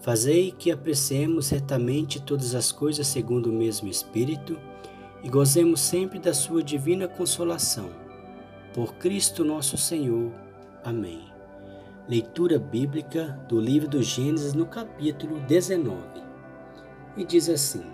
[0.00, 4.58] Fazei que apreciemos retamente todas as coisas segundo o mesmo Espírito
[5.24, 7.90] e gozemos sempre da Sua divina consolação.
[8.72, 10.30] Por Cristo nosso Senhor.
[10.84, 11.20] Amém.
[12.08, 15.98] Leitura bíblica do livro do Gênesis no capítulo 19.
[17.16, 17.84] E diz assim: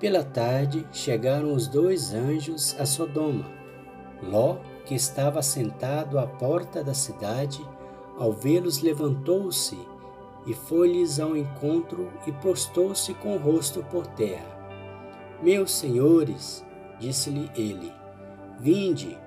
[0.00, 3.46] Pela tarde chegaram os dois anjos a Sodoma.
[4.20, 7.64] Ló, que estava sentado à porta da cidade,
[8.18, 9.78] ao vê-los levantou-se
[10.46, 14.50] e foi-lhes ao encontro e prostou-se com o rosto por terra.
[15.42, 16.64] Meus senhores,
[16.98, 17.92] disse-lhe ele,
[18.58, 19.18] vinde,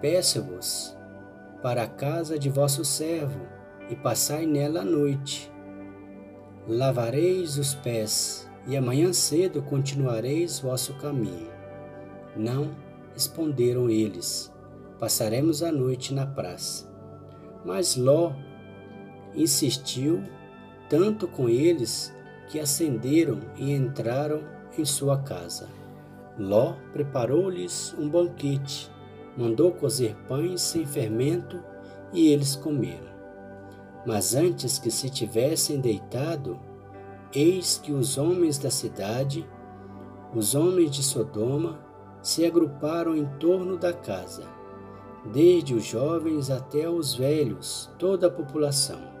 [0.00, 0.96] peço-vos
[1.62, 3.40] para a casa de vosso servo
[3.90, 5.52] e passai nela a noite.
[6.66, 11.50] Lavareis os pés e amanhã cedo continuareis vosso caminho.
[12.36, 12.70] Não,
[13.14, 14.52] responderam eles,
[14.98, 16.86] passaremos a noite na praça.
[17.64, 18.32] Mas Ló
[19.34, 20.22] insistiu
[20.88, 22.14] tanto com eles
[22.48, 24.40] que ascenderam e entraram
[24.76, 25.68] em sua casa.
[26.38, 28.90] Ló preparou-lhes um banquete,
[29.36, 31.62] mandou cozer pães sem fermento
[32.12, 33.08] e eles comeram.
[34.06, 36.58] Mas antes que se tivessem deitado,
[37.34, 39.46] eis que os homens da cidade,
[40.34, 41.78] os homens de Sodoma,
[42.22, 44.44] se agruparam em torno da casa,
[45.32, 49.17] desde os jovens até os velhos, toda a população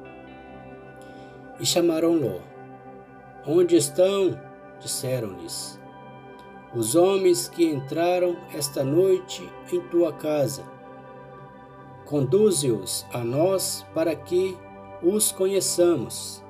[1.60, 2.40] e chamaram Ló.
[3.46, 4.38] Onde estão?
[4.80, 5.78] disseram-lhes.
[6.74, 10.62] Os homens que entraram esta noite em tua casa.
[12.04, 14.56] Conduze-os a nós para que
[15.02, 16.44] os conheçamos.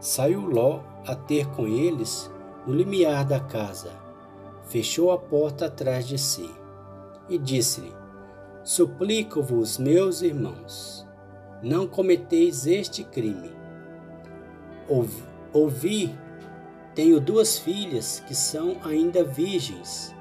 [0.00, 2.30] Saiu Ló a ter com eles
[2.66, 3.90] no limiar da casa.
[4.64, 6.48] Fechou a porta atrás de si
[7.28, 7.92] e disse-lhe:
[8.64, 11.06] Suplico-vos, meus irmãos,
[11.62, 13.61] não cometeis este crime
[15.52, 16.14] Ouvi,
[16.94, 20.14] tenho duas filhas que são ainda virgens.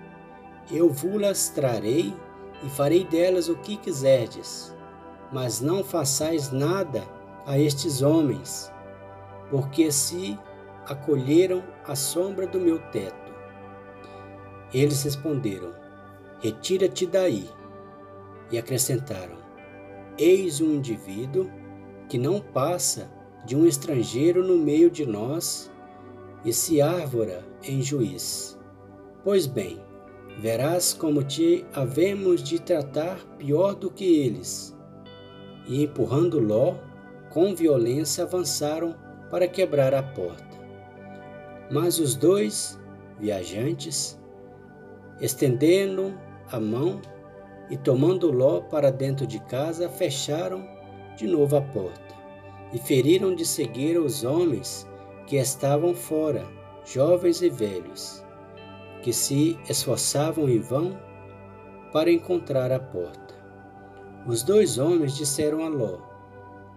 [0.72, 2.14] Eu vos trarei
[2.64, 4.74] e farei delas o que quiserdes,
[5.32, 7.04] mas não façais nada
[7.46, 8.72] a estes homens,
[9.50, 10.38] porque se
[10.86, 13.32] acolheram à sombra do meu teto.
[14.74, 15.74] Eles responderam:
[16.40, 17.50] Retira-te daí.
[18.52, 19.38] E acrescentaram:
[20.18, 21.50] Eis um indivíduo
[22.08, 23.10] que não passa
[23.46, 25.72] de um estrangeiro no meio de nós
[26.46, 28.57] e se árvora em juiz.
[29.24, 29.79] Pois bem,
[30.40, 34.75] verás como te havemos de tratar pior do que eles.
[35.68, 36.75] E empurrando Ló,
[37.29, 38.96] com violência avançaram
[39.29, 40.59] para quebrar a porta.
[41.69, 42.79] Mas os dois
[43.19, 44.19] viajantes,
[45.22, 46.18] estendendo
[46.52, 47.00] a mão
[47.69, 50.68] e tomando Ló para dentro de casa, fecharam
[51.16, 52.21] de novo a porta
[52.74, 54.88] e feriram de cegueira os homens
[55.28, 56.46] que estavam fora,
[56.86, 58.24] jovens e velhos,
[59.02, 60.98] que se esforçavam em vão
[61.92, 63.36] para encontrar a porta.
[64.26, 66.00] Os dois homens disseram a Ló: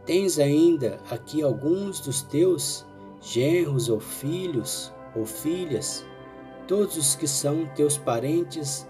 [0.05, 2.85] Tens ainda aqui alguns dos teus
[3.21, 6.05] genros ou filhos ou filhas,
[6.67, 8.87] todos os que são teus parentes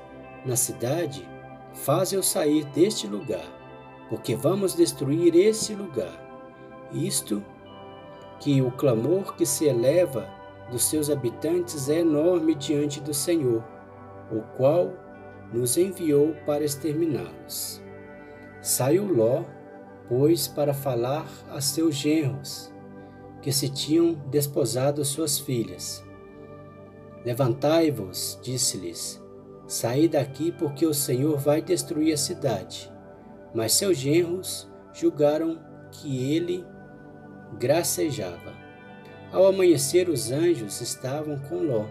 [0.47, 1.29] na cidade?
[1.75, 3.45] Faze-o sair deste lugar,
[4.09, 6.24] porque vamos destruir esse lugar
[6.95, 7.43] isto
[8.41, 10.29] que o clamor que se eleva
[10.71, 13.63] dos seus habitantes é enorme diante do Senhor,
[14.31, 14.93] o qual
[15.53, 17.83] nos enviou para exterminá-los.
[18.61, 19.45] Saiu Ló,
[20.09, 22.73] pois, para falar a seus genros,
[23.43, 26.05] que se tinham desposado suas filhas.
[27.25, 29.23] Levantai-vos, disse-lhes,
[29.67, 32.93] saí daqui porque o Senhor vai destruir a cidade.
[33.55, 35.59] Mas seus genros julgaram
[35.91, 36.67] que ele
[37.55, 38.55] gracejava.
[39.33, 41.87] Ao amanhecer, os anjos estavam com Ló,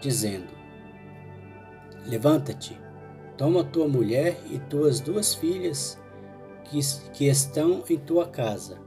[0.00, 0.48] dizendo:
[2.06, 2.78] Levanta-te,
[3.36, 5.98] toma tua mulher e tuas duas filhas
[6.64, 6.80] que,
[7.12, 8.78] que estão em tua casa,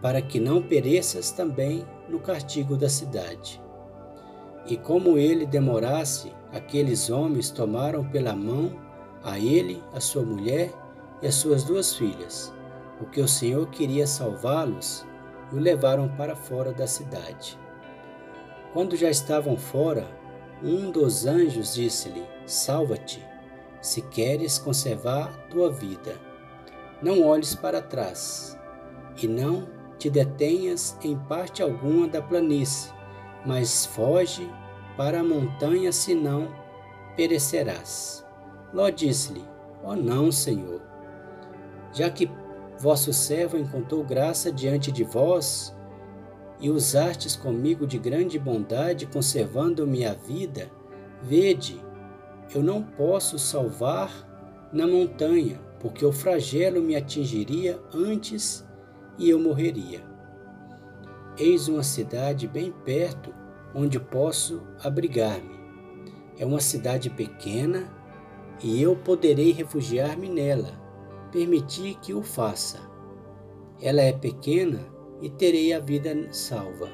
[0.00, 3.60] para que não pereças também no castigo da cidade.
[4.66, 8.72] E como ele demorasse, aqueles homens tomaram pela mão
[9.22, 10.72] a ele, a sua mulher
[11.20, 12.52] e as suas duas filhas
[13.02, 15.04] porque o Senhor queria salvá-los
[15.50, 17.58] e o levaram para fora da cidade.
[18.72, 20.06] Quando já estavam fora,
[20.62, 23.20] um dos anjos disse-lhe: Salva-te,
[23.80, 26.14] se queres conservar tua vida.
[27.02, 28.56] Não olhes para trás,
[29.20, 29.66] e não
[29.98, 32.92] te detenhas em parte alguma da planície,
[33.44, 34.48] mas foge
[34.96, 36.54] para a montanha, senão
[37.16, 38.24] perecerás.
[38.72, 39.44] Ló disse-lhe:
[39.82, 40.80] oh, não, Senhor,
[41.92, 42.30] já que
[42.82, 45.72] vosso servo encontrou graça diante de vós,
[46.58, 50.68] e usastes comigo de grande bondade, conservando-me a vida,
[51.22, 51.80] vede,
[52.52, 54.10] eu não posso salvar
[54.72, 58.66] na montanha, porque o flagelo me atingiria antes
[59.16, 60.02] e eu morreria.
[61.38, 63.32] Eis uma cidade bem perto
[63.72, 65.54] onde posso abrigar-me.
[66.36, 67.88] É uma cidade pequena
[68.60, 70.81] e eu poderei refugiar-me nela.
[71.32, 72.78] Permiti que o faça.
[73.80, 74.86] Ela é pequena
[75.22, 76.90] e terei a vida salva.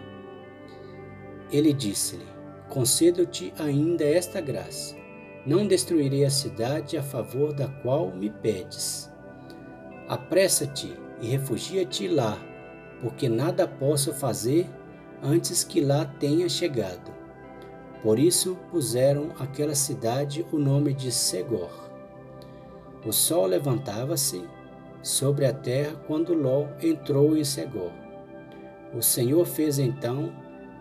[1.50, 2.24] Ele disse-lhe:
[2.68, 4.96] Concedo-te ainda esta graça.
[5.44, 9.10] Não destruirei a cidade a favor da qual me pedes.
[10.06, 12.38] Apressa-te e refugia-te lá,
[13.02, 14.68] porque nada posso fazer
[15.20, 17.12] antes que lá tenha chegado.
[18.02, 21.87] Por isso puseram àquela cidade o nome de Segor.
[23.06, 24.44] O sol levantava-se
[25.02, 27.92] sobre a terra quando Ló entrou em Segor.
[28.94, 30.32] O Senhor fez então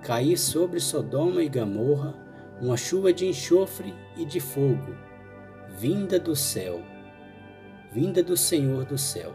[0.02, 2.16] cair sobre Sodoma e Gamorra
[2.62, 4.96] uma chuva de enxofre e de fogo,
[5.78, 6.81] vinda do céu,
[7.92, 9.34] vinda do Senhor do céu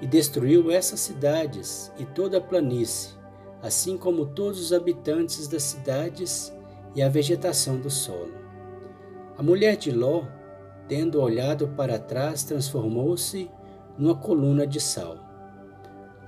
[0.00, 3.14] e destruiu essas cidades e toda a planície,
[3.62, 6.52] assim como todos os habitantes das cidades
[6.94, 8.32] e a vegetação do solo.
[9.36, 10.24] A mulher de Ló,
[10.88, 13.50] tendo olhado para trás, transformou-se
[13.96, 15.18] numa coluna de sal.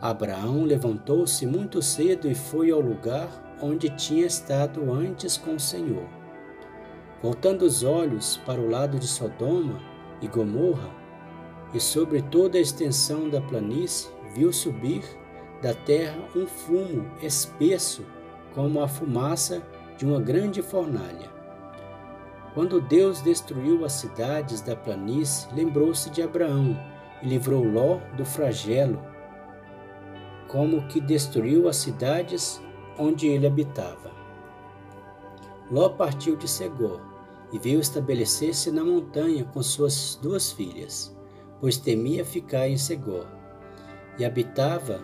[0.00, 3.28] Abraão levantou-se muito cedo e foi ao lugar
[3.60, 6.06] onde tinha estado antes com o Senhor.
[7.22, 9.78] Voltando os olhos para o lado de Sodoma
[10.22, 10.90] e Gomorra,
[11.72, 15.04] e sobre toda a extensão da planície viu subir
[15.62, 18.04] da terra um fumo espesso
[18.54, 19.62] como a fumaça
[19.96, 21.39] de uma grande fornalha.
[22.54, 26.76] Quando Deus destruiu as cidades da planície, lembrou-se de Abraão
[27.22, 29.00] e livrou Ló do flagelo,
[30.48, 32.60] como que destruiu as cidades
[32.98, 34.10] onde ele habitava.
[35.70, 37.00] Ló partiu de Segor
[37.52, 41.14] e veio estabelecer-se na montanha com suas duas filhas
[41.60, 43.26] pois temia ficar em Segor,
[44.18, 45.00] e habitava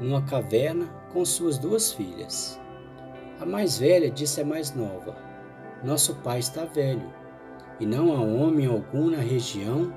[0.00, 2.60] numa caverna com suas duas filhas.
[3.40, 5.16] A mais velha disse à mais nova:
[5.82, 7.10] Nosso pai está velho,
[7.78, 9.92] e não há homem algum na região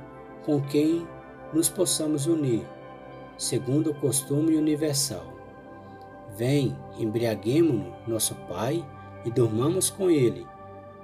[0.46, 1.06] com quem
[1.54, 2.66] nos possamos unir,
[3.38, 5.26] segundo o costume universal.
[6.38, 8.86] Vem, embriaguemo-nos, nosso pai,
[9.26, 10.48] e dormamos com ele,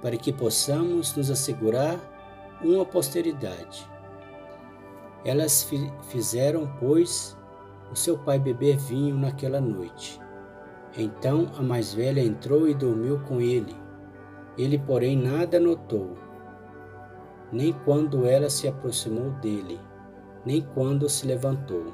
[0.00, 1.98] para que possamos nos assegurar
[2.62, 3.86] uma posteridade.
[5.24, 5.68] Elas
[6.08, 7.36] fizeram, pois,
[7.92, 10.20] o seu pai beber vinho naquela noite.
[10.96, 13.79] Então a mais velha entrou e dormiu com ele.
[14.58, 16.14] Ele, porém, nada notou,
[17.52, 19.78] nem quando ela se aproximou dele,
[20.44, 21.92] nem quando se levantou.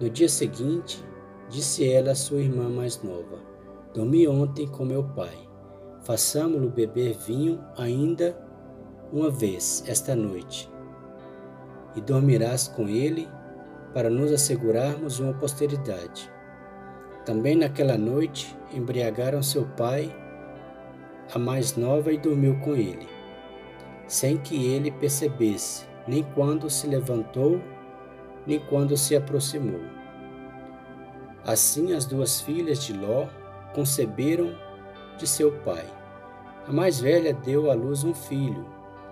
[0.00, 1.04] No dia seguinte,
[1.48, 3.38] disse ela à sua irmã mais nova:
[3.94, 5.36] Dormi ontem com meu pai.
[6.02, 8.36] Façamo-lo beber vinho ainda
[9.12, 10.70] uma vez esta noite
[11.96, 13.28] e dormirás com ele,
[13.92, 16.30] para nos assegurarmos uma posteridade.
[17.24, 20.14] Também naquela noite embriagaram seu pai,
[21.34, 23.08] a mais nova, e dormiu com ele,
[24.06, 27.60] sem que ele percebesse, nem quando se levantou,
[28.46, 29.80] nem quando se aproximou.
[31.44, 33.26] Assim as duas filhas de Ló
[33.74, 34.54] conceberam
[35.18, 35.86] de seu pai.
[36.66, 38.66] A mais velha deu à luz um filho,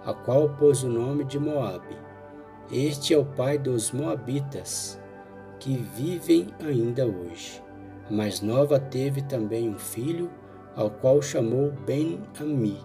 [0.05, 2.09] a qual pôs o nome de Moabe
[2.71, 5.01] este é o pai dos Moabitas,
[5.59, 7.63] que vivem ainda hoje.
[8.11, 10.31] A mais nova teve também um filho,
[10.79, 12.79] ao qual chamou Ben-Ami.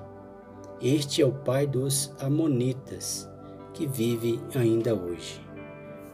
[0.81, 3.29] Este é o pai dos Amonitas,
[3.71, 5.39] que vive ainda hoje.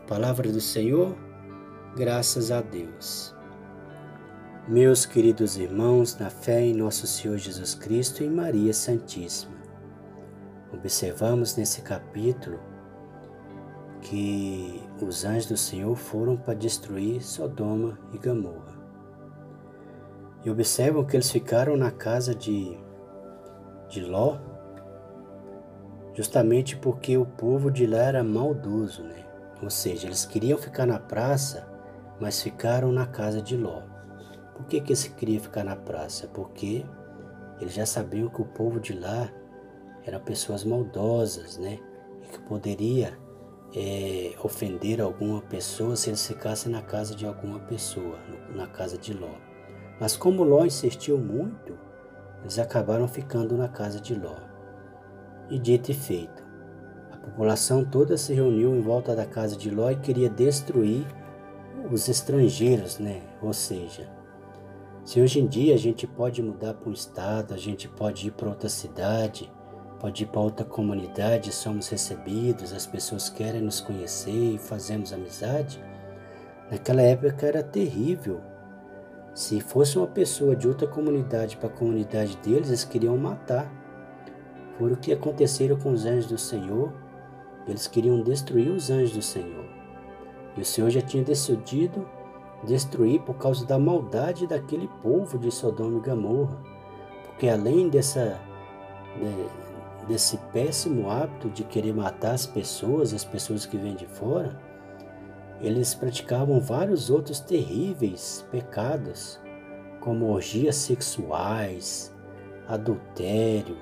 [0.05, 1.15] Palavra do Senhor,
[1.95, 3.33] graças a Deus.
[4.67, 9.55] Meus queridos irmãos, na fé em nosso Senhor Jesus Cristo e Maria Santíssima,
[10.73, 12.59] observamos nesse capítulo
[14.01, 18.68] que os anjos do Senhor foram para destruir Sodoma e Gomorra.
[20.43, 22.77] E observam que eles ficaram na casa de,
[23.89, 24.37] de Ló,
[26.13, 29.25] justamente porque o povo de lá era maldoso, né?
[29.61, 31.67] Ou seja, eles queriam ficar na praça,
[32.19, 33.81] mas ficaram na casa de Ló.
[34.55, 36.27] Por que, que eles queriam ficar na praça?
[36.27, 36.85] Porque
[37.59, 39.29] Eles já sabiam que o povo de lá
[40.05, 41.77] eram pessoas maldosas, né?
[42.23, 43.17] E que poderia
[43.75, 48.17] é, ofender alguma pessoa se eles ficassem na casa de alguma pessoa,
[48.55, 49.48] na casa de Ló.
[49.99, 51.77] Mas como Ló insistiu muito,
[52.41, 54.37] eles acabaram ficando na casa de Ló.
[55.49, 56.43] E dito e feito,
[57.11, 61.05] a população toda se reuniu em volta da casa de Ló e queria destruir
[61.91, 63.21] os estrangeiros, né?
[63.41, 64.09] Ou seja,
[65.03, 68.31] se hoje em dia a gente pode mudar para um estado, a gente pode ir
[68.31, 69.51] para outra cidade,
[69.99, 75.83] pode ir para outra comunidade, somos recebidos, as pessoas querem nos conhecer e fazemos amizade,
[76.69, 78.39] naquela época era terrível.
[79.33, 83.71] Se fosse uma pessoa de outra comunidade para a comunidade deles, eles queriam matar.
[84.77, 86.91] Foi o que aconteceram com os anjos do Senhor.
[87.67, 89.65] Eles queriam destruir os anjos do Senhor.
[90.57, 92.05] E o Senhor já tinha decidido
[92.63, 96.57] destruir por causa da maldade daquele povo de Sodoma e Gomorra.
[97.25, 98.39] Porque além dessa,
[100.07, 104.59] desse péssimo hábito de querer matar as pessoas, as pessoas que vêm de fora,
[105.61, 109.39] eles praticavam vários outros terríveis pecados,
[109.99, 112.15] como orgias sexuais,
[112.67, 113.77] adultério,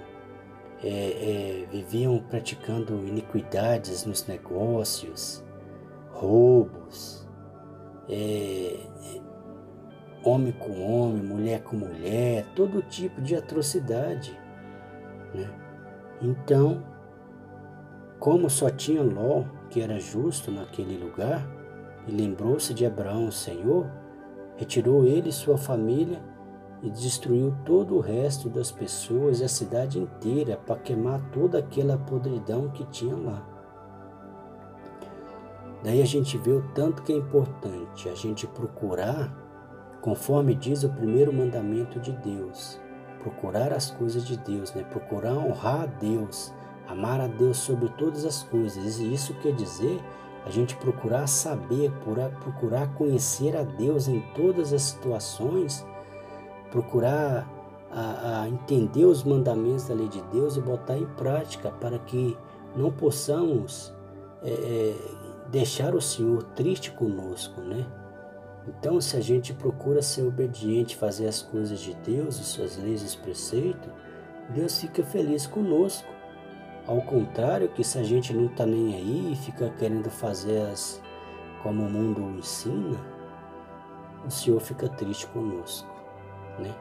[0.83, 5.43] é, é, viviam praticando iniquidades nos negócios,
[6.11, 7.27] roubos,
[8.09, 8.79] é,
[10.23, 14.37] homem com homem, mulher com mulher, todo tipo de atrocidade.
[15.33, 15.49] Né?
[16.21, 16.83] Então,
[18.19, 21.56] como só tinha Ló, que era justo naquele lugar,
[22.07, 23.85] e lembrou-se de Abraão, o Senhor,
[24.55, 26.21] retirou ele e sua família
[26.81, 31.97] e destruiu todo o resto das pessoas e a cidade inteira para queimar toda aquela
[31.97, 33.45] podridão que tinha lá.
[35.83, 39.31] Daí a gente vê o tanto que é importante a gente procurar,
[40.01, 42.79] conforme diz o primeiro mandamento de Deus,
[43.21, 44.83] procurar as coisas de Deus, né?
[44.83, 46.53] procurar honrar a Deus,
[46.87, 48.99] amar a Deus sobre todas as coisas.
[48.99, 49.99] E isso quer dizer
[50.47, 51.91] a gente procurar saber,
[52.41, 55.85] procurar conhecer a Deus em todas as situações,
[56.71, 57.45] procurar
[57.91, 62.37] a, a entender os mandamentos da lei de Deus e botar em prática para que
[62.75, 63.93] não possamos
[64.41, 64.95] é, é,
[65.49, 67.85] deixar o Senhor triste conosco, né?
[68.67, 73.01] Então, se a gente procura ser obediente, fazer as coisas de Deus, as suas leis
[73.01, 73.89] e os preceitos,
[74.49, 76.07] Deus fica feliz conosco.
[76.87, 81.01] Ao contrário, que se a gente não está nem aí e fica querendo fazer as
[81.61, 82.97] como o mundo ensina,
[84.25, 85.89] o Senhor fica triste conosco,
[86.57, 86.73] né?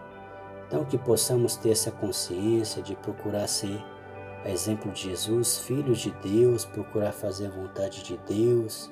[0.65, 3.85] Então que possamos ter essa consciência de procurar ser
[4.45, 8.89] a exemplo de Jesus, filhos de Deus, procurar fazer a vontade de Deus,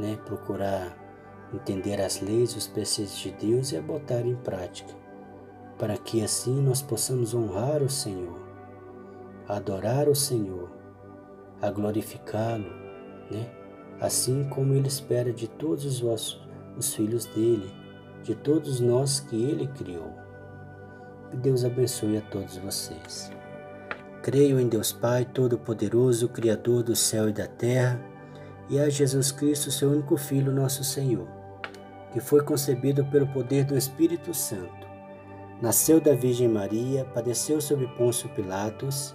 [0.00, 0.18] né?
[0.24, 0.96] Procurar
[1.52, 4.94] entender as leis os preceitos de Deus e a botar em prática,
[5.76, 8.45] para que assim nós possamos honrar o Senhor
[9.48, 10.70] a adorar o Senhor,
[11.60, 12.68] a glorificá-lo,
[13.30, 13.48] né?
[14.00, 16.40] assim como Ele espera de todos os, vossos,
[16.76, 17.72] os filhos dele,
[18.22, 20.12] de todos nós que Ele criou.
[21.30, 23.30] Que Deus abençoe a todos vocês.
[24.22, 28.00] Creio em Deus Pai Todo-Poderoso, Criador do céu e da terra,
[28.68, 31.28] e a Jesus Cristo, seu único Filho, nosso Senhor,
[32.12, 34.86] que foi concebido pelo poder do Espírito Santo.
[35.62, 39.14] Nasceu da Virgem Maria, padeceu sob Pôncio Pilatos,